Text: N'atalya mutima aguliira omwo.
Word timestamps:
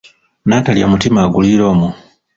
N'atalya 0.47 0.85
mutima 0.91 1.19
aguliira 1.25 1.63
omwo. 1.73 1.89